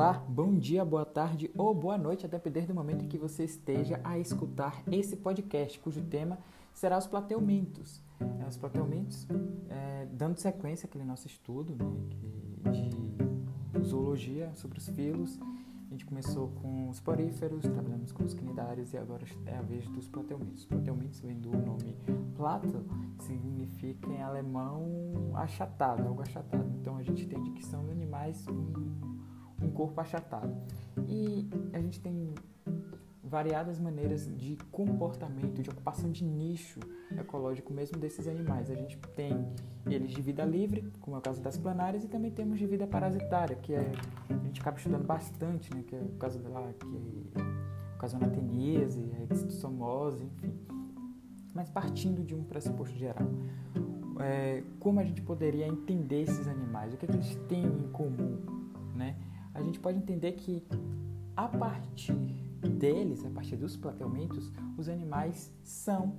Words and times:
Olá, 0.00 0.14
bom 0.26 0.54
dia, 0.58 0.82
boa 0.82 1.04
tarde 1.04 1.50
ou 1.54 1.74
boa 1.74 1.98
noite, 1.98 2.24
a 2.24 2.28
depender 2.28 2.62
do 2.62 2.74
momento 2.74 3.04
em 3.04 3.06
que 3.06 3.18
você 3.18 3.44
esteja 3.44 4.00
a 4.02 4.18
escutar 4.18 4.82
esse 4.90 5.14
podcast, 5.14 5.78
cujo 5.78 6.00
tema 6.00 6.38
será 6.72 6.96
os 6.96 7.06
plateumintos. 7.06 8.00
É, 8.18 8.48
os 8.48 8.56
plateumintos, 8.56 9.28
é, 9.68 10.06
dando 10.10 10.38
sequência 10.38 10.86
àquele 10.86 11.04
nosso 11.04 11.26
estudo 11.26 11.76
né, 12.64 12.70
de 12.70 13.84
zoologia 13.84 14.50
sobre 14.54 14.78
os 14.78 14.88
filos. 14.88 15.38
A 15.88 15.90
gente 15.90 16.06
começou 16.06 16.48
com 16.62 16.88
os 16.88 16.98
poríferos, 16.98 17.60
trabalhamos 17.60 18.10
com 18.10 18.24
os 18.24 18.32
quinidários 18.32 18.94
e 18.94 18.96
agora 18.96 19.26
é 19.44 19.58
a 19.58 19.60
vez 19.60 19.86
dos 19.90 20.08
plateumintos. 20.08 20.62
Os 20.62 20.64
plateumintos 20.64 21.20
vem 21.20 21.38
do 21.38 21.50
nome 21.50 21.94
plato, 22.34 22.86
que 23.18 23.24
significa 23.24 24.08
em 24.08 24.22
alemão 24.22 25.30
achatado, 25.34 26.08
algo 26.08 26.22
achatado. 26.22 26.70
Então 26.80 26.96
a 26.96 27.02
gente 27.02 27.22
entende 27.26 27.50
que 27.50 27.62
são 27.62 27.82
animais 27.90 28.46
um 29.62 29.70
corpo 29.70 30.00
achatado. 30.00 30.54
E 31.08 31.48
a 31.72 31.80
gente 31.80 32.00
tem 32.00 32.34
variadas 33.22 33.78
maneiras 33.78 34.26
de 34.36 34.56
comportamento, 34.72 35.62
de 35.62 35.70
ocupação 35.70 36.10
de 36.10 36.24
nicho 36.24 36.80
ecológico 37.16 37.72
mesmo 37.72 37.96
desses 37.96 38.26
animais. 38.26 38.68
A 38.70 38.74
gente 38.74 38.98
tem 39.14 39.46
eles 39.86 40.10
de 40.10 40.20
vida 40.20 40.44
livre, 40.44 40.90
como 41.00 41.14
é 41.16 41.20
o 41.20 41.22
caso 41.22 41.40
das 41.40 41.56
planárias, 41.56 42.02
e 42.02 42.08
também 42.08 42.32
temos 42.32 42.58
de 42.58 42.66
vida 42.66 42.88
parasitária, 42.88 43.54
que 43.54 43.72
é, 43.72 43.92
a 44.28 44.44
gente 44.44 44.60
acaba 44.60 44.76
estudando 44.76 45.06
bastante, 45.06 45.72
né, 45.72 45.84
que 45.86 45.94
é 45.94 46.00
o 46.00 46.08
caso 46.18 46.40
da 46.40 46.50
que 46.72 46.86
é 47.36 47.94
o 47.94 47.98
caso 47.98 48.18
da 48.18 48.26
anateniese, 48.26 49.12
a 49.16 49.32
existosomose, 49.32 50.24
enfim. 50.24 50.52
Mas 51.54 51.70
partindo 51.70 52.24
de 52.24 52.34
um 52.34 52.42
pressuposto 52.42 52.96
geral, 52.96 53.28
é, 54.20 54.62
como 54.80 54.98
a 54.98 55.04
gente 55.04 55.22
poderia 55.22 55.66
entender 55.66 56.22
esses 56.22 56.48
animais? 56.48 56.94
O 56.94 56.96
que, 56.96 57.04
é 57.04 57.08
que 57.08 57.16
eles 57.16 57.34
têm 57.48 57.64
em 57.64 57.88
comum, 57.92 58.38
né? 58.94 59.16
A 59.54 59.62
gente 59.62 59.80
pode 59.80 59.98
entender 59.98 60.32
que 60.32 60.66
a 61.36 61.48
partir 61.48 62.14
deles, 62.78 63.24
a 63.24 63.30
partir 63.30 63.56
dos 63.56 63.76
plateumintos, 63.76 64.52
os 64.76 64.88
animais 64.88 65.52
são 65.62 66.16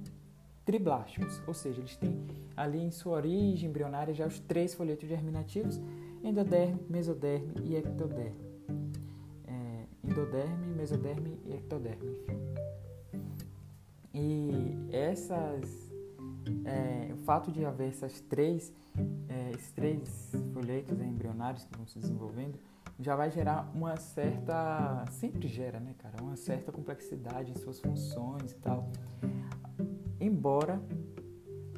triblásticos, 0.66 1.42
ou 1.48 1.54
seja, 1.54 1.80
eles 1.80 1.96
têm 1.96 2.26
ali 2.56 2.80
em 2.80 2.92
sua 2.92 3.14
origem 3.14 3.70
embrionária 3.70 4.14
já 4.14 4.26
os 4.28 4.40
três 4.40 4.74
folhetos 4.74 5.08
germinativos, 5.08 5.80
endoderme, 6.24 6.80
mesoderme 6.90 7.54
e 7.64 7.76
ectoderme. 7.76 8.52
É, 9.46 9.86
endoderme, 10.04 10.68
mesoderme 10.76 11.40
e 11.46 11.54
ectoderme, 11.54 12.12
enfim. 12.12 12.38
E 14.14 14.78
essas, 14.92 15.92
é, 16.66 17.14
o 17.14 17.18
fato 17.24 17.52
de 17.52 17.66
haver 17.66 17.90
essas 17.90 18.22
três, 18.22 18.74
é, 19.30 19.52
esses 19.52 19.72
três 19.72 20.32
folhetos 20.54 21.00
embrionários 21.00 21.64
que 21.64 21.78
vão 21.78 21.88
se 21.88 21.98
desenvolvendo, 21.98 22.60
já 23.02 23.16
vai 23.16 23.32
gerar 23.32 23.70
uma 23.74 23.96
certa. 23.98 25.06
Sempre 25.10 25.48
gera, 25.48 25.80
né, 25.80 25.96
cara? 25.98 26.22
Uma 26.22 26.36
certa 26.36 26.72
complexidade 26.72 27.52
em 27.52 27.56
suas 27.56 27.80
funções 27.80 28.52
e 28.52 28.56
tal. 28.56 28.90
Embora 30.20 30.82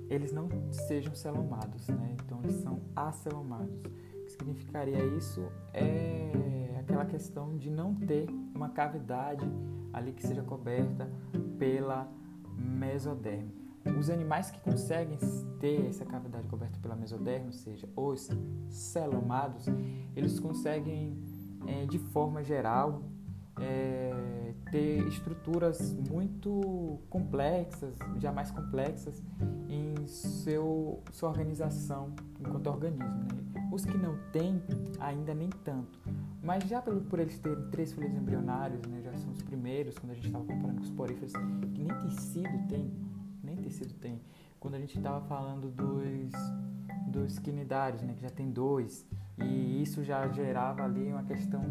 eles 0.10 0.32
não 0.32 0.50
sejam 0.72 1.16
celomados, 1.16 1.88
né? 1.88 2.16
Então 2.24 2.40
eles 2.44 2.58
são 2.58 2.82
acelomados. 2.96 3.80
O 4.16 4.26
que 4.26 4.32
significaria 4.32 5.04
isso 5.18 5.50
é 5.74 6.78
aquela 6.80 7.06
questão 7.06 7.58
de 7.58 7.70
não 7.70 7.96
ter 7.96 8.28
uma 8.54 8.70
cavidade 8.70 9.46
ali 9.94 10.12
que 10.12 10.26
seja 10.26 10.44
coberta 10.44 11.10
pela 11.58 12.12
mesoderme. 12.58 13.63
Os 14.00 14.10
animais 14.10 14.50
que 14.50 14.60
conseguem 14.60 15.18
ter 15.60 15.86
essa 15.88 16.06
cavidade 16.06 16.48
coberta 16.48 16.80
pela 16.80 16.96
mesoderma, 16.96 17.48
ou 17.48 17.54
seja, 17.54 17.88
os 17.96 18.30
celomados, 18.70 19.66
eles 20.16 20.40
conseguem, 20.40 21.18
é, 21.68 21.86
de 21.86 22.00
forma 22.00 22.44
geral, 22.44 23.04
é, 23.60 24.54
ter 24.72 25.06
estruturas 25.08 25.94
muito 26.10 27.00
complexas, 27.10 27.98
já 28.18 28.32
mais 28.32 28.52
complexas, 28.52 29.22
em 29.70 30.06
seu, 30.08 31.02
sua 31.12 31.30
organização 31.30 32.14
enquanto 32.40 32.68
organismo. 32.68 33.06
Né? 33.06 33.70
Os 33.72 33.86
que 33.86 33.98
não 33.98 34.18
têm, 34.32 34.62
ainda 35.00 35.34
nem 35.34 35.50
tanto. 35.50 36.00
Mas 36.44 36.64
já 36.66 36.82
por, 36.82 36.96
por 37.02 37.20
eles 37.20 37.38
terem 37.40 37.70
três 37.70 37.94
folhas 37.94 38.14
embrionários, 38.14 38.82
né, 38.88 39.02
já 39.02 39.14
são 39.18 39.32
os 39.32 39.42
primeiros, 39.42 39.98
quando 39.98 40.12
a 40.12 40.16
gente 40.16 40.28
estava 40.28 40.46
comparando 40.46 40.78
com 40.78 40.84
os 40.84 40.92
poríferos, 40.92 41.32
que 41.74 41.82
nem 41.82 41.98
tecido 42.00 42.68
tem, 42.68 42.92
nem 43.44 43.58
tecido 43.58 43.94
tem. 43.96 44.22
Quando 44.60 44.76
a 44.76 44.80
gente 44.80 44.98
estava 44.98 45.20
falando 45.28 45.70
dos, 45.70 46.32
dos 47.08 47.40
quinidários, 47.40 48.02
né, 48.02 48.14
que 48.14 48.22
já 48.22 48.30
tem 48.30 48.50
dois, 48.50 49.06
e 49.38 49.82
isso 49.82 50.04
já 50.04 50.28
gerava 50.30 50.84
ali 50.84 51.12
uma 51.12 51.24
questão 51.24 51.62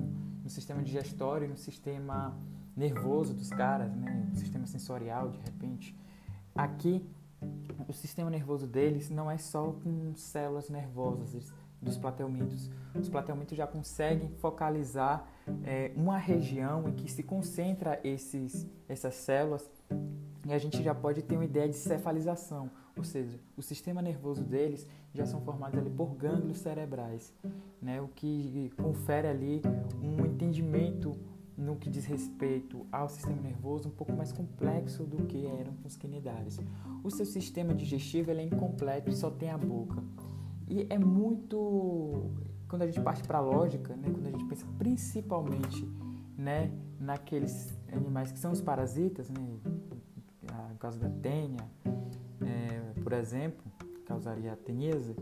no 0.43 0.51
sistema 0.51 0.83
digestório, 0.83 1.49
no 1.49 1.57
sistema 1.57 2.37
nervoso 2.77 3.33
dos 3.33 3.49
caras, 3.49 3.95
né, 3.97 4.27
no 4.29 4.37
sistema 4.37 4.67
sensorial, 4.67 5.31
de 5.31 5.39
repente. 5.39 5.97
Aqui, 6.55 7.05
o 7.89 7.93
sistema 7.93 8.31
nervoso 8.31 8.67
deles 8.67 9.09
não 9.09 9.31
é 9.31 9.39
só 9.39 9.73
com 9.73 10.15
células 10.15 10.69
nervosas 10.69 11.53
dos 11.81 11.97
plateumintos. 11.99 12.71
Os 12.95 13.09
plateumintos 13.09 13.57
já 13.57 13.67
conseguem 13.67 14.29
focalizar 14.39 15.27
é, 15.65 15.91
uma 15.97 16.17
região 16.17 16.89
em 16.89 16.93
que 16.93 17.11
se 17.11 17.23
concentra 17.23 17.99
esses, 18.05 18.67
essas 18.89 19.15
células 19.15 19.69
e 20.45 20.53
a 20.53 20.59
gente 20.59 20.83
já 20.83 20.95
pode 20.95 21.23
ter 21.23 21.37
uma 21.37 21.45
ideia 21.45 21.69
de 21.69 21.77
cefalização, 21.77 22.71
ou 22.97 23.05
seja, 23.05 23.39
o 23.57 23.63
sistema 23.63 24.03
nervoso 24.03 24.43
deles 24.43 24.87
já 25.15 25.25
são 25.25 25.41
formados 25.41 25.79
ali 25.79 25.91
por 25.91 26.15
gânglios 26.15 26.59
cerebrais, 26.59 27.33
né, 27.81 28.01
o 28.01 28.09
que 28.09 28.71
confere 28.77 29.29
ali 29.29 29.63
um 30.03 30.27
entendimento 30.27 31.13
no 31.57 31.77
que 31.77 31.89
diz 31.91 32.05
respeito 32.05 32.87
ao 32.91 33.09
sistema 33.09 33.41
nervoso 33.41 33.89
um 33.89 33.93
pouco 33.93 34.13
mais 34.13 34.33
complexo 34.33 35.05
do 35.05 35.27
que 35.27 35.47
eram 35.47 35.75
os 35.85 35.97
quinidários. 35.97 36.59
O 37.05 37.11
seu 37.11 37.27
sistema 37.27 37.75
digestivo 37.75 38.31
é 38.31 38.43
incompleto 38.43 39.11
e 39.11 39.15
só 39.15 39.31
tem 39.31 39.51
a 39.51 39.59
boca. 39.59 40.03
E 40.67 40.87
é 40.89 40.99
muito 40.99 42.31
quando 42.69 42.83
a 42.83 42.87
gente 42.87 43.03
parte 43.03 43.23
para 43.23 43.37
a 43.37 43.41
lógica, 43.43 43.95
né, 43.95 44.09
quando 44.11 44.27
a 44.27 44.31
gente 44.31 44.47
pensa 44.47 44.67
principalmente, 44.79 45.87
né, 46.39 46.73
naqueles 46.99 47.79
animais 47.93 48.33
que 48.33 48.39
são 48.39 48.51
os 48.51 48.63
parasitas, 48.63 49.29
né, 49.29 49.59
no 50.71 50.77
caso 50.79 50.99
da 50.99 51.09
tênia, 51.09 51.65
é, 52.41 53.01
por 53.01 53.13
exemplo, 53.13 53.65
causaria 54.05 54.53
a 54.53 54.57
teníase, 54.57 55.17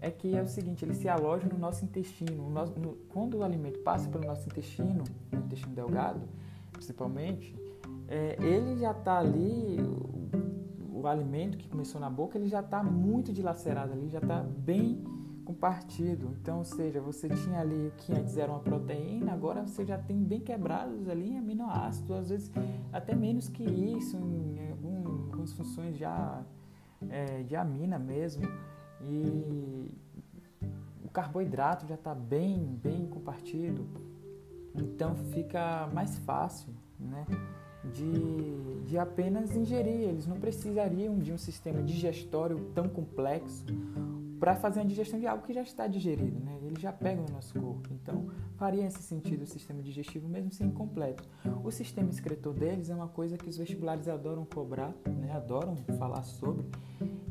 é 0.00 0.10
que 0.10 0.34
é 0.34 0.42
o 0.42 0.46
seguinte, 0.46 0.84
ele 0.84 0.94
se 0.94 1.08
aloja 1.08 1.48
no 1.48 1.58
nosso 1.58 1.84
intestino. 1.84 2.48
No 2.48 2.64
no, 2.66 2.92
quando 3.08 3.38
o 3.38 3.42
alimento 3.42 3.80
passa 3.80 4.08
pelo 4.08 4.24
nosso 4.24 4.48
intestino, 4.48 5.04
no 5.32 5.38
intestino 5.38 5.74
delgado, 5.74 6.20
principalmente, 6.72 7.54
é, 8.08 8.36
ele 8.40 8.76
já 8.76 8.92
está 8.92 9.18
ali, 9.18 9.78
o, 9.80 11.00
o, 11.00 11.06
alimento 11.06 11.58
que 11.58 11.68
começou 11.68 12.00
na 12.00 12.08
boca, 12.10 12.38
ele 12.38 12.48
já 12.48 12.60
está 12.60 12.82
muito 12.82 13.32
dilacerado 13.32 13.92
ali, 13.92 14.08
já 14.08 14.18
está 14.18 14.40
bem 14.40 15.02
compartido. 15.46 16.36
Então, 16.40 16.58
ou 16.58 16.64
seja, 16.64 17.00
você 17.00 17.28
tinha 17.28 17.60
ali 17.60 17.86
o 17.86 17.92
que 17.92 18.12
antes 18.12 18.36
era 18.36 18.50
uma 18.50 18.60
proteína, 18.60 19.32
agora 19.32 19.64
você 19.64 19.86
já 19.86 19.96
tem 19.96 20.22
bem 20.22 20.40
quebrados 20.40 21.08
ali 21.08 21.36
aminoácidos, 21.36 22.10
às 22.10 22.28
vezes 22.28 22.52
até 22.92 23.14
menos 23.14 23.48
que 23.48 23.62
isso, 23.62 24.16
em 24.16 24.70
algumas 24.70 25.52
funções 25.52 25.96
já 25.96 26.42
é, 27.08 27.44
de 27.44 27.54
amina 27.54 27.98
mesmo. 27.98 28.42
E 29.00 29.88
o 31.04 31.08
carboidrato 31.08 31.86
já 31.86 31.94
está 31.94 32.14
bem, 32.14 32.78
bem 32.82 33.06
compartido. 33.06 33.86
Então 34.74 35.14
fica 35.14 35.88
mais 35.94 36.18
fácil, 36.18 36.74
né? 36.98 37.24
De, 37.94 38.82
de 38.84 38.98
apenas 38.98 39.54
ingerir, 39.54 40.08
eles 40.08 40.26
não 40.26 40.40
precisariam 40.40 41.16
de 41.20 41.32
um 41.32 41.38
sistema 41.38 41.80
digestório 41.84 42.58
tão 42.74 42.88
complexo 42.88 43.64
para 44.38 44.54
fazer 44.54 44.80
a 44.80 44.84
digestão 44.84 45.18
de 45.18 45.26
algo 45.26 45.44
que 45.44 45.52
já 45.52 45.62
está 45.62 45.86
digerido, 45.86 46.38
né? 46.40 46.58
Ele 46.62 46.80
já 46.80 46.92
pega 46.92 47.20
no 47.20 47.28
nosso 47.32 47.58
corpo. 47.58 47.88
Então, 47.92 48.28
faria 48.56 48.86
esse 48.86 49.02
sentido 49.02 49.42
o 49.42 49.46
sistema 49.46 49.82
digestivo 49.82 50.28
mesmo 50.28 50.52
sem 50.52 50.68
incompleto. 50.68 51.28
O 51.64 51.70
sistema 51.70 52.10
excretor 52.10 52.54
deles 52.54 52.90
é 52.90 52.94
uma 52.94 53.08
coisa 53.08 53.36
que 53.36 53.48
os 53.48 53.56
vestibulares 53.56 54.08
adoram 54.08 54.44
cobrar, 54.44 54.94
né? 55.06 55.32
Adoram 55.34 55.76
falar 55.98 56.22
sobre, 56.22 56.66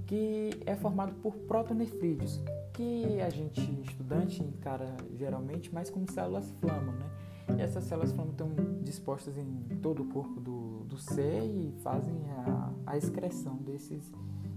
que 0.06 0.52
é 0.66 0.75
formado 0.75 1.13
por 1.16 1.36
protonefrídeos, 1.36 2.42
que 2.74 3.22
a 3.22 3.30
gente 3.30 3.62
estudante 3.81 4.44
encara 4.44 4.96
geralmente 5.16 5.74
mais 5.74 5.90
como 5.90 6.10
células 6.12 6.50
flama, 6.60 6.92
né? 6.94 7.10
E 7.57 7.62
essas 7.62 7.84
células 7.84 8.12
flama 8.12 8.31
estão 8.31 8.50
dispostas 8.81 9.38
em 9.38 9.78
todo 9.81 10.02
o 10.04 10.06
corpo 10.07 10.40
do, 10.40 10.84
do 10.86 10.98
ser 10.98 11.44
e 11.44 11.74
fazem 11.84 12.16
a, 12.31 12.72
a 12.88 12.98
excreção 12.98 13.57
desses, 13.57 14.12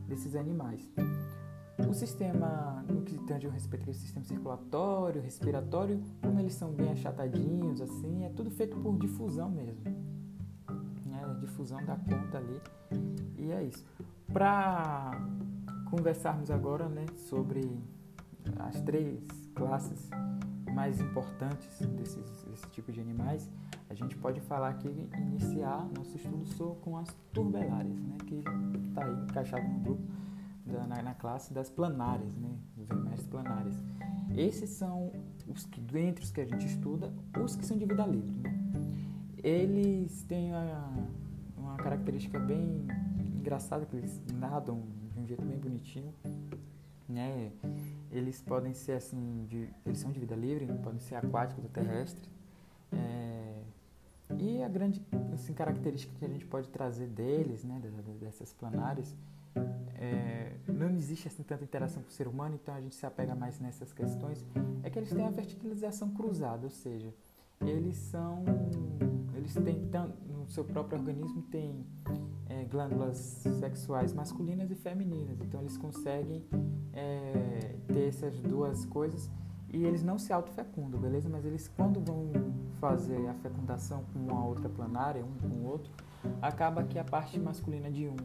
desses 0.07 0.35
animais. 0.35 0.91
O 1.87 1.95
sistema, 1.95 2.85
no 2.89 3.03
que 3.03 3.17
tange 3.19 3.47
o 3.47 3.51
respeito 3.51 3.89
ao 3.89 3.95
sistema 3.95 4.25
circulatório, 4.25 5.23
respiratório, 5.23 6.03
como 6.21 6.39
eles 6.41 6.55
são 6.55 6.73
bem 6.73 6.91
achatadinhos, 6.91 7.81
assim, 7.81 8.25
é 8.25 8.31
tudo 8.31 8.51
feito 8.51 8.77
por 8.79 8.99
difusão 8.99 9.51
mesmo. 9.51 9.83
Né? 11.07 11.37
Difusão 11.41 11.85
da 11.85 11.97
conta 11.97 12.39
ali. 12.39 12.61
E 13.37 13.53
é 13.53 13.63
isso. 13.63 13.85
Para 14.33 15.13
conversarmos 15.89 16.51
agora 16.51 16.89
né, 16.89 17.07
sobre 17.15 17.81
as 18.59 18.81
três 18.83 19.23
classes 19.55 20.11
mais 20.75 21.01
importantes 21.01 21.87
desses, 21.97 22.45
desse 22.45 22.67
tipo 22.71 22.93
de 22.93 23.01
animais, 23.01 23.49
a 23.89 23.95
gente 23.95 24.17
pode 24.17 24.41
falar 24.41 24.69
aqui, 24.71 25.09
iniciar 25.17 25.89
nosso 25.97 26.17
estudo 26.17 26.77
com 26.83 26.97
as 26.97 27.09
turbelárias, 27.33 27.99
né, 28.01 28.19
que 28.27 28.45
está 28.89 29.05
aí 29.05 29.15
encaixado 29.25 29.67
no 29.67 29.79
grupo, 29.81 30.03
da, 30.69 30.87
na, 30.87 31.03
na, 31.03 31.15
classe 31.15 31.53
das 31.53 31.71
planárias, 31.71 32.35
né, 32.37 32.51
dos 32.77 32.91
animais 32.91 33.23
planários. 33.27 33.77
Esses 34.37 34.71
são 34.71 35.13
os 35.47 35.65
que, 35.67 35.81
dentre 35.81 36.25
os 36.25 36.31
que 36.31 36.41
a 36.41 36.45
gente 36.45 36.67
estuda, 36.67 37.13
os 37.43 37.57
que 37.57 37.65
são 37.65 37.77
de 37.77 37.85
vida 37.85 38.07
livre. 38.07 38.31
Né? 38.31 38.59
Eles 39.43 40.23
têm 40.25 40.51
uma, 40.51 41.09
uma 41.57 41.77
característica 41.77 42.39
bem 42.39 42.87
engraçada, 43.37 43.87
que 43.87 43.97
eles 43.97 44.21
nadam 44.35 44.83
de 45.13 45.21
um 45.21 45.27
jeito 45.27 45.45
bem 45.45 45.57
bonitinho, 45.57 46.13
né? 47.09 47.51
Eles 48.11 48.43
podem 48.43 48.75
ser 48.75 48.93
assim, 48.93 49.47
de, 49.49 49.69
eles 49.87 49.99
são 49.99 50.13
de 50.13 50.21
vida 50.21 50.35
livre, 50.35 50.67
podem 50.83 51.01
ser 51.01 51.15
aquáticos 51.15 51.65
ou 51.65 51.71
terrestres. 51.71 52.29
É, 52.93 53.63
e 54.39 54.63
a 54.63 54.69
grande 54.69 55.03
assim, 55.33 55.55
característica 55.55 56.13
que 56.19 56.25
a 56.25 56.29
gente 56.29 56.45
pode 56.45 56.69
trazer 56.69 57.07
deles, 57.07 57.65
né, 57.65 57.81
dessas 58.21 58.53
planárias, 58.53 59.15
é, 59.97 60.57
não 60.67 60.91
existe 60.91 61.29
assim, 61.29 61.43
tanta 61.43 61.65
interação 61.65 62.03
com 62.03 62.09
o 62.09 62.13
ser 62.13 62.29
humano, 62.29 62.55
então 62.55 62.75
a 62.75 62.81
gente 62.81 62.95
se 62.95 63.05
apega 63.05 63.35
mais 63.35 63.59
nessas 63.59 63.93
questões, 63.93 64.45
é 64.83 64.91
que 64.91 64.99
eles 64.99 65.11
têm 65.11 65.27
a 65.27 65.33
fertilização 65.33 66.11
cruzada, 66.11 66.65
ou 66.65 66.71
seja, 66.71 67.13
eles 67.61 67.97
são, 67.97 68.45
eles 69.35 69.55
têm 69.55 69.89
no 70.29 70.47
seu 70.49 70.65
próprio 70.65 70.99
organismo 70.99 71.43
tem 71.43 71.85
é, 72.49 72.65
glândulas 72.65 73.17
sexuais 73.61 74.13
masculinas 74.13 74.71
e 74.71 74.75
femininas, 74.75 75.41
então 75.41 75.61
eles 75.61 75.77
conseguem 75.77 76.45
é, 76.93 77.77
ter 77.89 78.09
essas 78.09 78.39
duas 78.41 78.85
coisas 78.87 79.31
e 79.71 79.85
eles 79.85 80.03
não 80.03 80.19
se 80.19 80.33
autofecundam, 80.33 80.99
beleza? 80.99 81.29
Mas 81.29 81.45
eles 81.45 81.69
quando 81.69 82.01
vão 82.01 82.31
fazer 82.81 83.27
a 83.29 83.35
fecundação 83.35 84.05
com 84.13 84.19
uma 84.19 84.45
outra 84.45 84.69
planária, 84.69 85.23
um 85.23 85.49
com 85.49 85.55
o 85.57 85.67
outro, 85.67 85.93
acaba 86.41 86.83
que 86.85 86.99
a 86.99 87.05
parte 87.05 87.39
masculina 87.39 87.91
de 87.91 88.07
um 88.07 88.17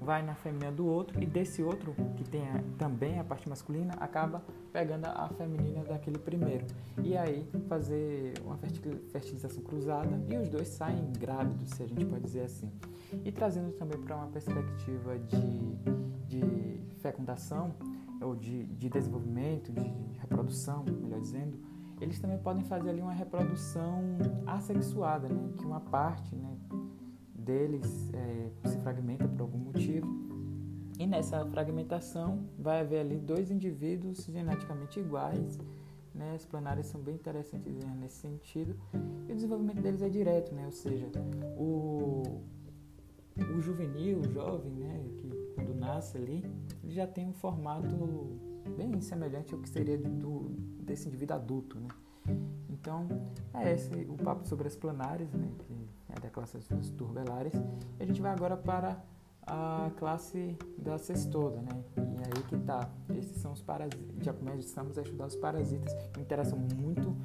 vai 0.00 0.22
na 0.22 0.34
feminina 0.34 0.72
do 0.72 0.86
outro 0.86 1.22
e 1.22 1.26
desse 1.26 1.62
outro, 1.62 1.94
que 2.16 2.24
tem 2.24 2.48
a, 2.48 2.62
também 2.76 3.18
a 3.18 3.24
parte 3.24 3.48
masculina, 3.48 3.94
acaba 3.98 4.42
pegando 4.72 5.06
a 5.06 5.28
feminina 5.28 5.82
daquele 5.84 6.18
primeiro. 6.18 6.66
E 7.02 7.16
aí 7.16 7.48
fazer 7.68 8.34
uma 8.44 8.56
fertilização 8.56 9.62
cruzada 9.62 10.22
e 10.28 10.36
os 10.36 10.48
dois 10.48 10.68
saem 10.68 11.12
grávidos, 11.18 11.70
se 11.70 11.82
a 11.82 11.86
gente 11.86 12.04
pode 12.04 12.24
dizer 12.24 12.42
assim. 12.42 12.70
E 13.24 13.32
trazendo 13.32 13.72
também 13.72 13.98
para 13.98 14.16
uma 14.16 14.26
perspectiva 14.28 15.18
de, 15.18 15.76
de 16.26 16.80
fecundação, 17.00 17.74
ou 18.20 18.34
de, 18.34 18.64
de 18.64 18.88
desenvolvimento, 18.88 19.72
de, 19.72 19.92
reprodução, 20.18 20.84
melhor 20.84 21.20
dizendo, 21.20 21.58
eles 22.00 22.18
também 22.20 22.38
podem 22.38 22.64
fazer 22.64 22.90
ali 22.90 23.00
uma 23.00 23.12
reprodução 23.12 24.18
assexuada, 24.46 25.28
né? 25.28 25.50
que 25.56 25.64
uma 25.64 25.80
parte 25.80 26.34
né, 26.36 26.56
deles 27.48 28.10
é, 28.12 28.68
se 28.68 28.78
fragmenta 28.80 29.26
por 29.26 29.40
algum 29.40 29.56
motivo. 29.56 30.06
E 30.98 31.06
nessa 31.06 31.46
fragmentação 31.46 32.44
vai 32.58 32.80
haver 32.80 33.00
ali 33.00 33.16
dois 33.16 33.50
indivíduos 33.50 34.26
geneticamente 34.26 35.00
iguais. 35.00 35.58
Né? 36.14 36.34
As 36.34 36.44
planárias 36.44 36.86
são 36.86 37.00
bem 37.00 37.14
interessantes 37.14 37.72
nesse 38.00 38.16
sentido. 38.16 38.76
E 39.26 39.32
o 39.32 39.34
desenvolvimento 39.34 39.80
deles 39.80 40.02
é 40.02 40.10
direto, 40.10 40.54
né? 40.54 40.66
ou 40.66 40.72
seja, 40.72 41.06
o, 41.56 42.22
o 43.56 43.60
juvenil, 43.62 44.18
o 44.18 44.28
jovem, 44.28 44.72
né? 44.72 45.04
que 45.16 45.30
quando 45.54 45.74
nasce 45.74 46.18
ali, 46.18 46.44
ele 46.84 46.92
já 46.92 47.06
tem 47.06 47.26
um 47.26 47.32
formato 47.32 47.96
bem 48.76 49.00
semelhante 49.00 49.54
ao 49.54 49.60
que 49.60 49.68
seria 49.70 49.96
do, 49.96 50.50
desse 50.82 51.08
indivíduo 51.08 51.36
adulto. 51.36 51.78
Né? 51.78 51.88
Então, 52.68 53.06
é 53.54 53.72
esse 53.72 54.06
o 54.06 54.16
papo 54.16 54.46
sobre 54.46 54.66
as 54.66 54.76
planárias, 54.76 55.32
né? 55.32 55.48
que 55.60 55.87
da 56.20 56.30
classe 56.30 56.58
dos 56.58 56.90
turbelares. 56.90 57.54
E 57.98 58.02
a 58.02 58.06
gente 58.06 58.20
vai 58.20 58.32
agora 58.32 58.56
para 58.56 59.02
a 59.48 59.90
classe 59.96 60.56
da 60.76 60.98
cestoda, 60.98 61.62
né? 61.62 61.82
E 61.96 62.00
aí 62.00 62.42
que 62.48 62.58
tá. 62.58 62.88
Esses 63.16 63.40
são 63.40 63.52
os 63.52 63.62
parasitas. 63.62 64.22
Já 64.22 64.32
começamos 64.32 64.98
a 64.98 65.02
estudar 65.02 65.26
os 65.26 65.36
parasitas, 65.36 65.92
uma 66.14 66.22
interação 66.22 66.58
muito, 66.58 67.16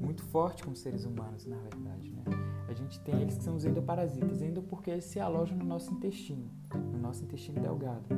muito 0.00 0.22
forte 0.24 0.62
com 0.62 0.70
os 0.72 0.80
seres 0.80 1.04
humanos, 1.04 1.46
na 1.46 1.56
verdade, 1.56 2.10
né? 2.10 2.24
A 2.68 2.74
gente 2.74 3.00
tem 3.00 3.20
eles 3.20 3.36
que 3.36 3.44
são 3.44 3.56
os 3.56 3.64
endoparasitas, 3.64 4.42
endo 4.42 4.62
porque 4.62 4.90
eles 4.90 5.04
se 5.04 5.18
alojam 5.18 5.56
no 5.56 5.64
nosso 5.64 5.92
intestino, 5.92 6.50
no 6.74 6.98
nosso 6.98 7.24
intestino 7.24 7.60
delgado. 7.60 8.08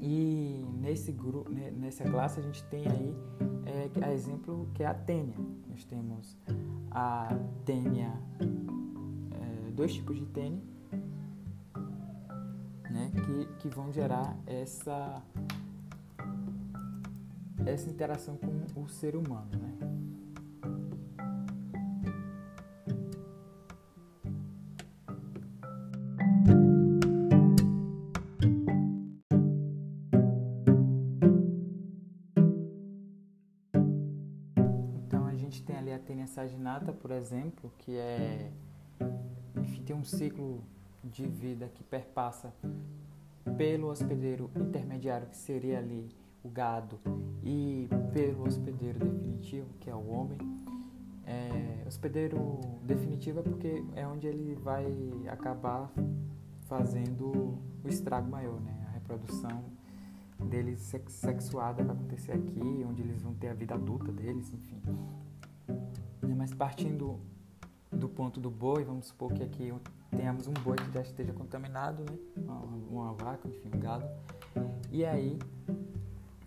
E 0.00 0.64
nesse 0.80 1.12
grupo, 1.12 1.50
nessa 1.50 2.04
classe 2.04 2.40
a 2.40 2.42
gente 2.42 2.62
tem 2.64 2.86
aí 2.88 3.14
é, 3.66 4.04
a 4.04 4.12
exemplo 4.12 4.68
que 4.74 4.82
é 4.82 4.86
a 4.86 4.94
tênia. 4.94 5.36
Nós 5.68 5.84
temos 5.84 6.36
a 6.90 7.36
tênia 7.64 8.12
dois 9.78 9.94
tipos 9.94 10.18
de 10.18 10.26
tênis 10.26 10.64
né, 12.90 13.12
que, 13.14 13.46
que 13.60 13.68
vão 13.68 13.92
gerar 13.92 14.36
essa, 14.44 15.22
essa 17.64 17.88
interação 17.88 18.36
com 18.36 18.82
o 18.82 18.88
ser 18.88 19.14
humano. 19.14 19.48
Né? 19.52 19.78
Então 35.06 35.24
a 35.24 35.36
gente 35.36 35.62
tem 35.62 35.76
ali 35.76 35.92
a 35.92 36.00
tênia 36.00 36.26
saginata, 36.26 36.92
por 36.92 37.12
exemplo, 37.12 37.72
que 37.78 37.96
é 37.96 38.50
tem 39.88 39.96
um 39.96 40.04
ciclo 40.04 40.62
de 41.02 41.26
vida 41.26 41.66
que 41.74 41.82
perpassa 41.82 42.52
pelo 43.56 43.88
hospedeiro 43.88 44.50
intermediário, 44.54 45.26
que 45.28 45.36
seria 45.36 45.78
ali 45.78 46.10
o 46.44 46.50
gado, 46.50 47.00
e 47.42 47.88
pelo 48.12 48.46
hospedeiro 48.46 48.98
definitivo, 48.98 49.66
que 49.80 49.88
é 49.88 49.94
o 49.94 50.06
homem. 50.10 50.36
É, 51.24 51.84
hospedeiro 51.86 52.60
definitivo 52.82 53.40
é 53.40 53.42
porque 53.42 53.82
é 53.96 54.06
onde 54.06 54.26
ele 54.26 54.54
vai 54.56 54.86
acabar 55.26 55.90
fazendo 56.66 57.58
o 57.82 57.88
estrago 57.88 58.30
maior, 58.30 58.60
né? 58.60 58.86
A 58.88 58.90
reprodução 58.90 59.64
deles 60.50 60.80
sexuada 61.06 61.82
vai 61.82 61.96
acontecer 61.96 62.32
aqui, 62.32 62.84
onde 62.86 63.00
eles 63.00 63.22
vão 63.22 63.32
ter 63.32 63.48
a 63.48 63.54
vida 63.54 63.74
adulta 63.74 64.12
deles, 64.12 64.52
enfim. 64.52 64.82
Mas 66.36 66.52
partindo 66.52 67.18
do 67.90 68.08
ponto 68.08 68.38
do 68.40 68.50
boi, 68.50 68.84
vamos 68.84 69.06
supor 69.06 69.32
que 69.32 69.42
aqui 69.42 69.72
tenhamos 70.10 70.46
um 70.46 70.52
boi 70.52 70.76
que 70.76 70.92
já 70.92 71.02
esteja 71.02 71.32
contaminado, 71.32 72.02
né? 72.02 72.18
uma, 72.36 72.60
uma 72.90 73.12
vaca, 73.14 73.48
enfim, 73.48 73.70
um 73.74 73.78
gado, 73.78 74.06
e 74.90 75.04
aí 75.04 75.38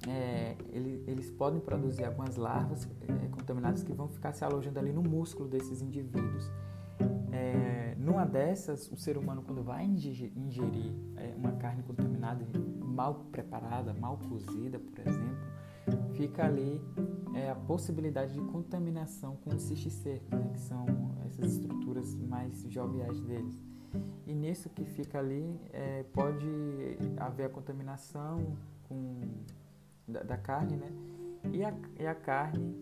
é, 0.08 0.56
ele, 0.70 1.04
eles 1.08 1.30
podem 1.30 1.60
produzir 1.60 2.06
algumas 2.06 2.36
larvas 2.36 2.88
é, 3.08 3.28
contaminadas 3.28 3.84
que 3.84 3.94
vão 3.94 4.08
ficar 4.08 4.34
se 4.34 4.44
alojando 4.44 4.80
ali 4.80 4.92
no 4.92 5.04
músculo 5.04 5.48
desses 5.48 5.82
indivíduos. 5.82 6.50
É, 7.32 7.96
numa 7.98 8.26
dessas, 8.26 8.92
o 8.92 8.98
ser 8.98 9.18
humano, 9.18 9.42
quando 9.42 9.64
vai 9.64 9.86
ingerir, 9.86 10.94
é, 11.16 11.34
uma 11.36 11.54
carne 11.54 11.84
contaminada, 11.84 12.46
mal 12.80 13.26
preparada, 13.32 13.94
mal 13.94 14.18
cozida, 14.18 14.80
por 14.80 15.00
exemplo, 15.00 15.48
fica 16.16 16.46
ali 16.46 16.82
é, 17.34 17.50
a 17.50 17.56
possibilidade 17.56 18.34
de 18.34 18.42
contaminação 18.42 19.36
com 19.38 19.56
os 19.56 19.64
cisticercos, 19.64 20.30
né, 20.32 20.50
que 20.54 20.60
são 20.60 20.86
essas 21.26 21.54
estruturas 21.54 22.14
mais 22.16 22.62
joviais 22.70 23.20
deles. 23.22 23.64
E 24.26 24.34
nisso 24.34 24.70
que 24.70 24.86
fica 24.86 25.20
ali, 25.20 25.60
é, 25.74 26.04
pode 26.14 26.48
haver 27.18 27.46
a 27.46 27.50
contaminação 27.50 28.58
com, 28.88 29.22
da, 30.08 30.24
da 30.24 30.38
carne, 30.38 30.78
né? 30.78 30.92
E 31.52 31.64
a, 31.64 31.74
e 32.00 32.08
a 32.08 32.16
carne 32.16 32.80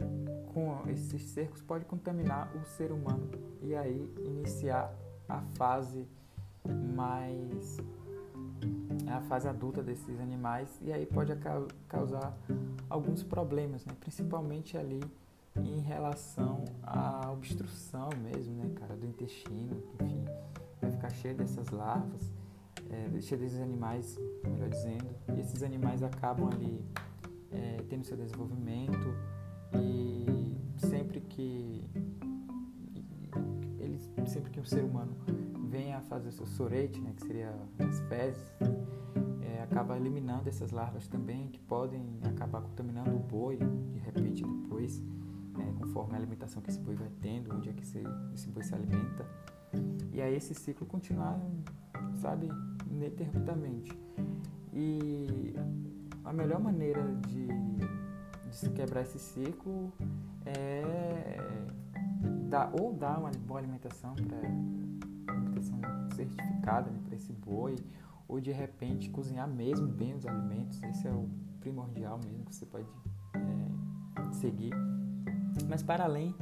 com 0.54 0.88
esses 0.90 1.22
cercos 1.22 1.62
pode 1.62 1.86
contaminar 1.86 2.54
o 2.56 2.64
ser 2.66 2.92
humano 2.92 3.30
e 3.62 3.74
aí 3.74 4.14
iniciar 4.26 4.94
a 5.28 5.42
fase 5.56 6.08
mais 6.96 7.78
é 9.10 9.14
a 9.14 9.22
fase 9.22 9.48
adulta 9.48 9.82
desses 9.82 10.20
animais 10.20 10.80
e 10.82 10.94
aí 10.94 11.06
pode 11.06 11.34
causar 11.88 12.38
alguns 12.90 13.24
problemas, 13.24 13.86
né? 13.86 13.94
principalmente 14.00 14.78
ali 14.78 15.02
em 15.56 15.80
relação 15.80 16.64
à 16.84 17.32
obstrução 17.32 18.10
mesmo, 18.22 18.54
né, 18.56 18.70
cara, 18.76 18.96
do 18.96 19.06
intestino, 19.06 19.84
enfim, 20.00 20.24
vai 20.80 20.92
ficar 20.92 21.10
cheio 21.10 21.36
dessas 21.36 21.70
larvas, 21.70 22.32
é, 22.90 23.20
cheio 23.20 23.42
desses 23.42 23.60
animais, 23.60 24.18
melhor 24.44 24.70
dizendo, 24.70 25.10
e 25.36 25.40
esses 25.40 25.64
animais 25.64 26.04
acabam 26.04 26.50
ali 26.54 26.86
é, 27.52 27.84
tendo 27.90 28.06
seu 28.06 28.16
desenvolvimento 28.16 29.14
e 29.74 30.56
sempre 30.78 31.20
que 31.20 31.84
eles, 33.80 34.10
sempre 34.28 34.52
que 34.52 34.60
o 34.60 34.66
ser 34.66 34.84
humano 34.84 35.16
venha 35.68 35.98
a 35.98 36.02
fazer 36.02 36.32
seu 36.32 36.46
sorete, 36.46 37.00
né, 37.02 37.12
que 37.16 37.26
seria 37.26 37.54
as 37.80 38.00
fezes, 38.02 38.54
acaba 39.70 39.96
eliminando 39.96 40.50
essas 40.50 40.72
larvas 40.72 41.08
também, 41.08 41.48
que 41.48 41.60
podem 41.60 42.20
acabar 42.24 42.62
contaminando 42.62 43.16
o 43.16 43.20
boi, 43.20 43.58
de 43.92 44.00
repente 44.00 44.44
depois, 44.44 45.00
né, 45.56 45.74
conforme 45.78 46.14
a 46.14 46.18
alimentação 46.18 46.62
que 46.62 46.72
esse 46.72 46.80
boi 46.80 46.96
vai 46.96 47.10
tendo, 47.22 47.56
onde 47.56 47.70
é 47.70 47.74
que 47.74 47.84
esse, 47.84 48.02
esse 48.34 48.50
boi 48.50 48.64
se 48.64 48.74
alimenta. 48.74 49.26
E 50.12 50.22
aí 50.22 50.36
esse 50.36 50.56
ciclo 50.56 50.88
continuar, 50.88 51.40
sabe, 52.16 52.50
ininterruptamente. 52.90 53.98
E 54.74 55.54
a 56.26 56.34
melhor 56.34 56.60
maneira 56.60 57.04
de, 57.28 57.48
de 58.48 58.56
se 58.56 58.70
quebrar 58.72 59.04
esse 59.04 59.20
ciclo 59.20 59.94
é 60.46 61.38
dar, 62.50 62.72
ou 62.74 62.92
dar 62.94 63.20
uma 63.20 63.32
boa 63.46 63.60
alimentação 63.60 64.16
para 64.16 64.38
alimentação 65.32 65.80
certificada 66.16 66.90
né, 66.90 67.00
para 67.06 67.16
esse 67.16 67.32
boi, 67.34 67.76
ou 68.30 68.40
de 68.40 68.52
repente 68.52 69.10
cozinhar 69.10 69.48
mesmo 69.48 69.88
bem 69.88 70.14
os 70.14 70.26
alimentos. 70.26 70.82
Esse 70.84 71.08
é 71.08 71.12
o 71.12 71.28
primordial 71.60 72.20
mesmo 72.24 72.46
que 72.46 72.56
você 72.56 72.66
pode 72.66 72.88
é, 73.34 74.34
seguir. 74.34 74.72
Mas 75.68 75.82
para 75.82 76.04
além 76.06 76.34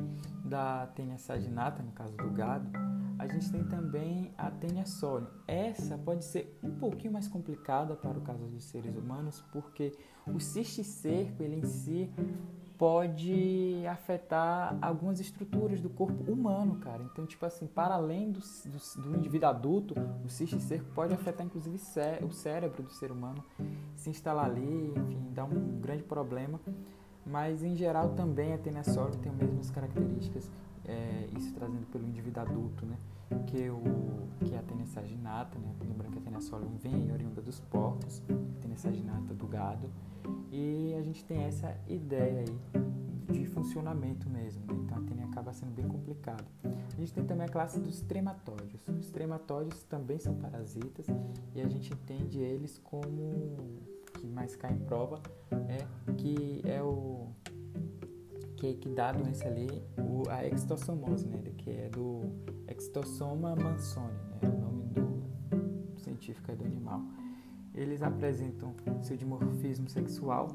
da 0.43 0.85
tênia 0.87 1.17
saginata, 1.17 1.81
no 1.81 1.91
caso 1.93 2.15
do 2.17 2.29
gado, 2.29 2.69
a 3.17 3.25
gente 3.25 3.51
tem 3.51 3.63
também 3.63 4.31
a 4.37 4.51
tênia 4.51 4.85
soli. 4.85 5.25
Essa 5.47 5.97
pode 5.97 6.23
ser 6.23 6.59
um 6.61 6.71
pouquinho 6.71 7.13
mais 7.13 7.27
complicada 7.27 7.95
para 7.95 8.17
o 8.17 8.21
caso 8.21 8.45
dos 8.45 8.65
seres 8.65 8.95
humanos, 8.95 9.43
porque 9.51 9.97
o 10.27 10.39
cisticerco 10.39 11.41
ele 11.41 11.55
em 11.55 11.65
si 11.65 12.11
pode 12.77 13.85
afetar 13.87 14.77
algumas 14.81 15.19
estruturas 15.19 15.81
do 15.81 15.89
corpo 15.89 16.31
humano, 16.31 16.75
cara. 16.77 17.03
Então, 17.03 17.25
tipo 17.25 17.45
assim, 17.45 17.65
para 17.65 17.95
além 17.95 18.31
do, 18.31 18.39
do, 18.39 19.01
do 19.01 19.17
indivíduo 19.17 19.49
adulto, 19.49 19.95
o 20.23 20.29
cisticerco 20.29 20.85
pode 20.93 21.13
afetar 21.13 21.45
inclusive 21.45 21.77
o 22.23 22.31
cérebro 22.31 22.83
do 22.83 22.91
ser 22.91 23.11
humano, 23.11 23.43
se 23.95 24.09
instalar 24.09 24.45
ali, 24.45 24.93
enfim, 24.95 25.17
dar 25.33 25.45
um 25.45 25.79
grande 25.79 26.03
problema. 26.03 26.59
Mas 27.25 27.63
em 27.63 27.75
geral 27.75 28.09
também 28.09 28.53
a 28.53 28.83
soli 28.83 29.17
tem 29.17 29.31
as 29.31 29.37
mesmas 29.37 29.69
características 29.69 30.49
é, 30.87 31.27
isso 31.35 31.53
trazendo 31.53 31.85
pelo 31.87 32.07
indivíduo 32.07 32.41
adulto, 32.41 32.85
né? 32.85 32.95
Que, 33.47 33.69
o, 33.69 34.27
que 34.45 34.53
é 34.53 34.59
a 34.59 34.63
tênia 34.63 34.85
saginata, 34.85 35.57
né? 35.59 35.73
Lembrando 35.81 36.13
que 36.13 36.19
a 36.19 36.21
tênia 36.21 36.39
solium 36.39 36.77
vem 36.77 37.11
oriunda 37.11 37.41
dos 37.41 37.59
porcos, 37.59 38.21
a 38.29 38.61
tênia 38.61 38.77
saginata 38.77 39.33
do 39.33 39.47
gado. 39.47 39.89
E 40.51 40.93
a 40.97 41.01
gente 41.01 41.23
tem 41.25 41.43
essa 41.43 41.75
ideia 41.87 42.41
aí 42.41 42.81
de 43.31 43.45
funcionamento 43.45 44.29
mesmo, 44.29 44.65
né? 44.65 44.75
Então 44.85 44.97
a 44.97 45.01
tênia 45.01 45.25
acaba 45.25 45.53
sendo 45.53 45.73
bem 45.73 45.87
complicado. 45.87 46.45
A 46.63 46.99
gente 46.99 47.13
tem 47.13 47.25
também 47.25 47.45
a 47.45 47.49
classe 47.49 47.79
dos 47.79 48.01
trematóides. 48.01 48.87
Os 48.87 49.09
trematóides 49.09 49.83
também 49.83 50.17
são 50.19 50.33
parasitas 50.35 51.05
e 51.53 51.61
a 51.61 51.67
gente 51.67 51.93
entende 51.93 52.39
eles 52.39 52.77
como 52.77 53.57
que 54.13 54.27
mais 54.27 54.55
cai 54.55 54.73
em 54.73 54.79
prova 54.79 55.21
é 55.51 55.85
que 56.13 56.61
é 56.65 56.81
o 56.81 57.27
que, 58.57 58.73
que 58.73 58.89
dá 58.89 59.09
a 59.09 59.11
doença 59.13 59.47
ali, 59.47 59.67
o, 59.97 60.27
a 60.29 60.45
extossomose, 60.45 61.27
né, 61.27 61.41
que 61.57 61.69
é 61.69 61.89
do 61.89 62.23
Extossoma 62.67 63.55
mansoni, 63.55 64.13
né, 64.41 64.49
o 64.49 64.59
nome 64.59 64.83
do 64.87 65.99
científico 66.01 66.51
é 66.51 66.55
do 66.55 66.65
animal. 66.65 67.01
Eles 67.73 68.01
apresentam 68.01 68.73
seu 69.01 69.15
dimorfismo 69.15 69.87
sexual 69.87 70.49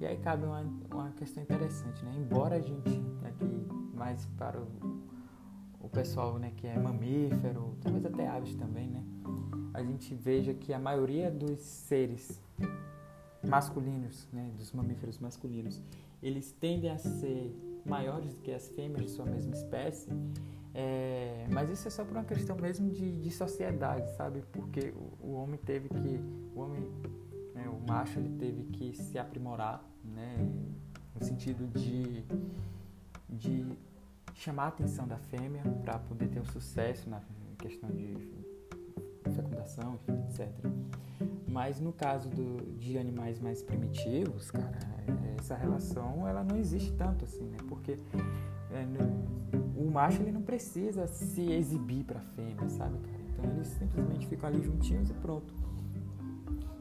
e 0.00 0.06
aí 0.06 0.16
cabe 0.18 0.44
uma, 0.44 0.64
uma 0.90 1.10
questão 1.10 1.42
interessante, 1.42 2.04
né? 2.04 2.14
Embora 2.16 2.54
a 2.54 2.60
gente 2.60 3.02
aqui 3.24 3.66
mais 3.94 4.24
para 4.38 4.60
o, 4.60 5.02
o 5.80 5.88
pessoal, 5.88 6.38
né, 6.38 6.52
que 6.56 6.68
é 6.68 6.78
mamífero, 6.78 7.76
talvez 7.80 8.06
até 8.06 8.28
aves 8.28 8.54
também, 8.54 8.88
né? 8.88 9.02
A 9.74 9.82
gente 9.82 10.14
veja 10.14 10.54
que 10.54 10.72
a 10.72 10.78
maioria 10.78 11.30
dos 11.30 11.60
seres 11.60 12.40
masculinos, 13.44 14.28
né, 14.32 14.52
dos 14.56 14.72
mamíferos 14.72 15.18
masculinos, 15.18 15.82
eles 16.22 16.52
tendem 16.52 16.90
a 16.90 16.98
ser 16.98 17.54
maiores 17.84 18.34
do 18.34 18.40
que 18.40 18.52
as 18.52 18.68
fêmeas 18.70 19.04
de 19.04 19.10
sua 19.10 19.24
mesma 19.24 19.54
espécie, 19.54 20.08
é, 20.74 21.46
mas 21.50 21.70
isso 21.70 21.88
é 21.88 21.90
só 21.90 22.04
por 22.04 22.12
uma 22.12 22.24
questão 22.24 22.56
mesmo 22.56 22.90
de, 22.90 23.20
de 23.20 23.30
sociedade, 23.30 24.10
sabe? 24.16 24.42
Porque 24.52 24.92
o, 24.94 25.26
o, 25.26 25.32
homem 25.34 25.58
teve 25.58 25.88
que, 25.88 26.20
o 26.54 26.60
homem, 26.60 26.82
né, 27.54 27.68
o 27.68 27.80
macho, 27.88 28.18
ele 28.18 28.36
teve 28.38 28.64
que 28.64 28.92
se 28.92 29.18
aprimorar, 29.18 29.82
né, 30.04 30.36
no 31.14 31.24
sentido 31.24 31.66
de, 31.66 32.24
de 33.28 33.66
chamar 34.34 34.64
a 34.64 34.68
atenção 34.68 35.08
da 35.08 35.16
fêmea 35.16 35.62
para 35.82 35.98
poder 35.98 36.28
ter 36.28 36.40
um 36.40 36.44
sucesso 36.44 37.08
na 37.10 37.20
questão 37.58 37.90
de 37.90 38.14
fecundação, 39.30 39.98
etc. 40.28 40.48
Mas 41.46 41.80
no 41.80 41.92
caso 41.92 42.28
do, 42.28 42.78
de 42.78 42.98
animais 42.98 43.40
mais 43.40 43.62
primitivos, 43.62 44.50
cara, 44.50 44.78
essa 45.38 45.54
relação 45.54 46.26
ela 46.28 46.44
não 46.44 46.56
existe 46.56 46.92
tanto 46.92 47.24
assim, 47.24 47.44
né? 47.44 47.56
Porque 47.68 47.98
é, 48.70 48.84
no, 48.84 49.82
o 49.82 49.90
macho 49.90 50.22
ele 50.22 50.32
não 50.32 50.42
precisa 50.42 51.06
se 51.06 51.50
exibir 51.52 52.04
para 52.04 52.18
a 52.18 52.22
fêmea, 52.22 52.68
sabe, 52.68 52.98
cara? 52.98 53.18
Então 53.32 53.50
eles 53.52 53.68
simplesmente 53.68 54.26
ficam 54.26 54.48
ali 54.48 54.62
juntinhos 54.62 55.10
e 55.10 55.14
pronto. 55.14 55.54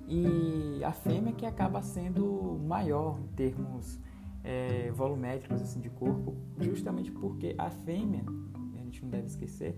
E 0.08 0.82
a 0.84 0.92
fêmea 0.92 1.34
que 1.34 1.46
acaba 1.46 1.82
sendo 1.82 2.60
maior 2.66 3.20
em 3.20 3.28
termos 3.36 4.00
é, 4.44 4.90
volumétricos 4.92 5.62
assim 5.62 5.82
de 5.82 5.90
corpo, 5.90 6.36
justamente 6.60 7.12
porque 7.12 7.54
a 7.58 7.70
fêmea, 7.70 8.24
a 8.74 8.78
gente 8.78 9.02
não 9.04 9.10
deve 9.10 9.28
esquecer, 9.28 9.78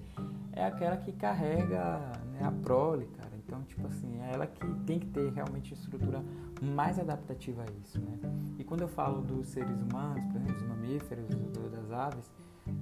é 0.54 0.64
aquela 0.64 0.98
que 0.98 1.12
carrega 1.12 2.12
né, 2.39 2.48
a 2.48 2.51
prole, 2.51 3.05
cara. 3.17 3.31
Então, 3.36 3.63
tipo 3.63 3.86
assim, 3.88 4.19
é 4.22 4.34
ela 4.34 4.48
que 4.48 4.65
tem 4.86 5.00
que 5.00 5.08
ter 5.08 5.31
realmente 5.34 5.74
estrutura 5.74 6.24
mais 6.62 7.00
adaptativa 7.00 7.63
a 7.63 7.65
isso, 7.81 8.00
né? 8.00 8.19
E 8.58 8.63
quando 8.63 8.81
eu 8.81 8.88
falo 8.88 9.22
dos 9.22 9.48
seres 9.48 9.81
humanos, 9.81 10.24
por 10.25 10.36
exemplo, 10.38 10.53
dos 10.53 10.67
mamíferos, 10.67 11.27
das 11.72 11.91
aves, 11.91 12.31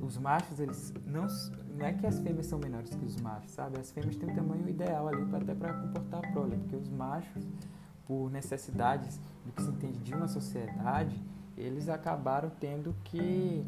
os 0.01 0.17
machos, 0.17 0.59
eles 0.59 0.93
não, 1.05 1.27
não 1.77 1.85
é 1.85 1.93
que 1.93 2.05
as 2.05 2.19
fêmeas 2.19 2.45
são 2.47 2.59
menores 2.59 2.93
que 2.93 3.05
os 3.05 3.15
machos, 3.21 3.51
sabe? 3.51 3.79
As 3.79 3.91
fêmeas 3.91 4.15
têm 4.17 4.29
um 4.29 4.35
tamanho 4.35 4.67
ideal 4.67 5.07
ali 5.07 5.23
até 5.33 5.55
para 5.55 5.73
comportar 5.73 6.25
a 6.25 6.31
prole, 6.31 6.57
porque 6.57 6.75
os 6.75 6.89
machos, 6.89 7.47
por 8.05 8.29
necessidades 8.29 9.19
do 9.45 9.51
que 9.53 9.61
se 9.61 9.69
entende 9.69 9.99
de 9.99 10.13
uma 10.13 10.27
sociedade, 10.27 11.21
eles 11.57 11.89
acabaram 11.89 12.51
tendo 12.59 12.93
que, 13.05 13.65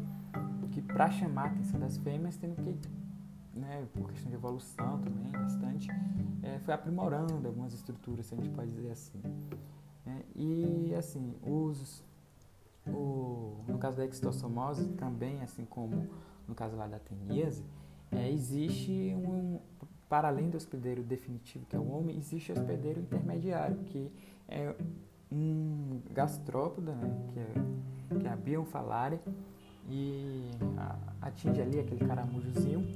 que 0.70 0.82
para 0.82 1.10
chamar 1.10 1.44
a 1.44 1.46
atenção 1.46 1.80
das 1.80 1.96
fêmeas, 1.98 2.36
tendo 2.36 2.56
que 2.56 2.78
né, 3.54 3.86
por 3.94 4.10
questão 4.10 4.30
de 4.30 4.36
evolução 4.36 5.00
também, 5.00 5.30
bastante, 5.32 5.88
é, 6.42 6.58
foi 6.60 6.74
aprimorando 6.74 7.46
algumas 7.46 7.72
estruturas, 7.72 8.26
se 8.26 8.34
a 8.34 8.36
gente 8.36 8.50
pode 8.50 8.70
dizer 8.70 8.90
assim. 8.90 9.20
É, 10.06 10.22
e, 10.34 10.94
assim, 10.94 11.34
os, 11.42 12.02
o, 12.86 13.56
no 13.68 13.78
caso 13.78 13.96
da 13.96 14.04
extossomose, 14.04 14.88
também, 14.92 15.40
assim 15.42 15.64
como 15.64 16.08
no 16.48 16.54
caso 16.54 16.76
lá 16.76 16.86
da 16.86 16.98
teníase, 16.98 17.64
é, 18.10 18.30
existe 18.30 19.14
um, 19.16 19.60
para 20.08 20.28
além 20.28 20.50
do 20.50 20.56
hospedeiro 20.56 21.02
definitivo, 21.02 21.64
que 21.66 21.76
é 21.76 21.78
o 21.78 21.88
homem, 21.88 22.16
existe 22.16 22.50
o 22.50 22.54
hospedeiro 22.58 23.00
intermediário, 23.00 23.76
que 23.84 24.10
é 24.48 24.74
um 25.30 26.00
gastrópoda, 26.10 26.92
né, 26.92 27.28
que, 27.32 27.38
é, 27.38 28.18
que 28.18 28.26
é 28.26 28.30
a 28.30 28.36
bionfalária, 28.36 29.20
e 29.88 30.50
atinge 31.20 31.60
ali 31.60 31.80
aquele 31.80 32.04
caramujozinho, 32.04 32.86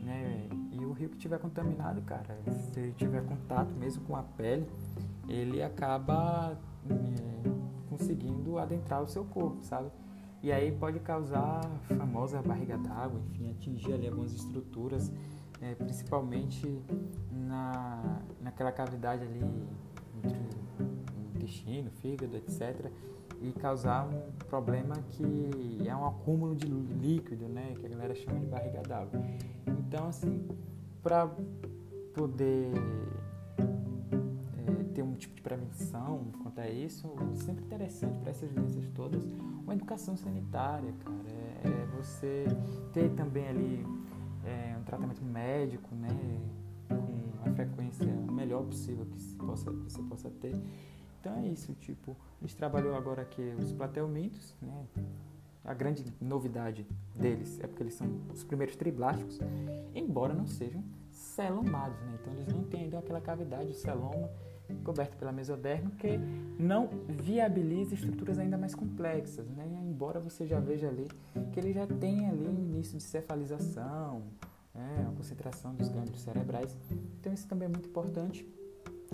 né? 0.00 0.48
E 0.72 0.84
o 0.84 0.92
rio 0.92 1.08
que 1.08 1.16
tiver 1.16 1.38
contaminado, 1.38 2.00
cara, 2.02 2.36
se 2.50 2.78
ele 2.78 2.92
tiver 2.92 3.24
contato 3.24 3.72
mesmo 3.74 4.04
com 4.04 4.16
a 4.16 4.22
pele, 4.22 4.66
ele 5.28 5.62
acaba 5.62 6.58
é, 6.90 7.50
conseguindo 7.88 8.58
adentrar 8.58 9.02
o 9.02 9.06
seu 9.06 9.24
corpo, 9.24 9.62
sabe? 9.62 9.90
E 10.42 10.52
aí 10.52 10.70
pode 10.70 11.00
causar 11.00 11.60
a 11.90 11.94
famosa 11.94 12.42
barriga 12.42 12.76
d'água, 12.76 13.20
enfim, 13.30 13.50
atingir 13.50 13.94
ali 13.94 14.06
algumas 14.06 14.32
estruturas, 14.32 15.10
é, 15.60 15.74
principalmente 15.74 16.80
na, 17.30 18.20
naquela 18.40 18.70
cavidade 18.70 19.24
ali 19.24 19.40
entre 20.22 20.38
intestino, 21.34 21.90
fígado, 21.90 22.36
etc 22.36 22.90
e 23.40 23.52
causar 23.52 24.06
um 24.08 24.32
problema 24.48 24.94
que 25.10 25.86
é 25.86 25.94
um 25.94 26.06
acúmulo 26.06 26.54
de 26.54 26.66
líquido, 26.66 27.48
né, 27.48 27.74
que 27.78 27.86
a 27.86 27.88
galera 27.88 28.14
chama 28.14 28.40
de 28.40 28.46
barriga 28.46 28.82
d'água. 28.82 29.20
Então, 29.66 30.08
assim, 30.08 30.46
para 31.02 31.30
poder 32.14 32.72
é, 33.58 34.84
ter 34.94 35.02
um 35.02 35.14
tipo 35.14 35.34
de 35.36 35.42
prevenção 35.42 36.26
quanto 36.42 36.60
a 36.60 36.68
isso, 36.68 37.12
é 37.32 37.36
sempre 37.36 37.64
interessante 37.64 38.18
para 38.18 38.30
essas 38.30 38.50
doenças 38.50 38.88
todas, 38.94 39.24
uma 39.62 39.74
educação 39.74 40.16
sanitária, 40.16 40.92
cara, 41.04 41.16
é, 41.28 41.68
é 41.68 41.86
você 41.96 42.46
ter 42.92 43.10
também 43.10 43.48
ali 43.48 43.86
é, 44.44 44.76
um 44.78 44.84
tratamento 44.84 45.22
médico, 45.24 45.94
né, 45.94 46.08
com 46.88 47.48
a 47.48 47.52
frequência 47.54 48.06
melhor 48.46 48.62
possível 48.64 49.04
que 49.06 49.20
você 49.20 49.36
possa, 49.36 49.70
que 49.70 49.92
você 49.92 50.02
possa 50.02 50.30
ter 50.30 50.54
então 51.26 51.42
é 51.42 51.48
isso, 51.48 51.74
tipo, 51.74 52.16
a 52.40 52.46
gente 52.46 52.56
trabalhou 52.56 52.94
agora 52.94 53.22
aqui 53.22 53.42
os 53.58 53.72
platelmintos, 53.72 54.54
né? 54.62 54.86
A 55.64 55.74
grande 55.74 56.04
novidade 56.20 56.86
deles 57.16 57.58
é 57.58 57.66
porque 57.66 57.82
eles 57.82 57.94
são 57.94 58.08
os 58.32 58.44
primeiros 58.44 58.76
triblásticos, 58.76 59.40
embora 59.92 60.32
não 60.32 60.46
sejam 60.46 60.84
celomados, 61.10 62.00
né? 62.02 62.16
Então 62.20 62.32
eles 62.32 62.46
não 62.46 62.62
têm 62.62 62.82
ainda 62.84 63.00
aquela 63.00 63.20
cavidade 63.20 63.72
de 63.72 63.76
celoma 63.76 64.30
coberto 64.84 65.16
pela 65.16 65.32
mesoderma, 65.32 65.90
que 65.92 66.16
não 66.60 66.88
viabiliza 67.08 67.94
estruturas 67.94 68.38
ainda 68.38 68.56
mais 68.56 68.72
complexas, 68.72 69.48
né? 69.50 69.66
Embora 69.82 70.20
você 70.20 70.46
já 70.46 70.60
veja 70.60 70.88
ali 70.88 71.08
que 71.52 71.58
ele 71.58 71.72
já 71.72 71.88
tem 71.88 72.28
ali 72.28 72.44
início 72.44 72.96
de 72.96 73.02
cefalização, 73.02 74.22
né? 74.72 75.08
a 75.08 75.16
concentração 75.16 75.74
dos 75.74 75.88
gânglios 75.88 76.20
cerebrais. 76.20 76.76
Então 77.18 77.32
isso 77.32 77.48
também 77.48 77.66
é 77.66 77.68
muito 77.68 77.88
importante, 77.88 78.46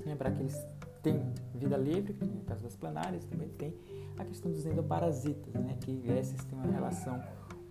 lembrar 0.05 0.31
que 0.33 0.41
eles 0.41 0.67
têm 1.03 1.33
vida 1.55 1.77
livre, 1.77 2.17
no 2.21 2.43
caso 2.45 2.63
das 2.63 2.77
planárias, 2.77 3.25
também 3.25 3.49
tem 3.51 3.75
a 4.17 4.25
questão 4.25 4.51
dos 4.51 4.65
endoparasitas, 4.65 5.55
né? 5.55 5.77
Que 5.81 6.03
esses 6.11 6.43
têm 6.45 6.59
uma 6.59 6.71
relação 6.71 7.21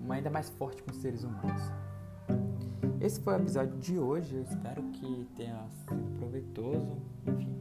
ainda 0.09 0.29
mais 0.29 0.49
forte 0.49 0.83
com 0.83 0.91
os 0.91 0.97
seres 0.97 1.23
humanos. 1.23 1.61
Esse 2.99 3.19
foi 3.19 3.33
o 3.33 3.37
episódio 3.37 3.77
de 3.77 3.97
hoje. 3.97 4.35
Eu 4.35 4.43
espero 4.43 4.83
que 4.91 5.27
tenha 5.35 5.67
sido 5.87 6.17
proveitoso. 6.17 6.97
Enfim. 7.25 7.55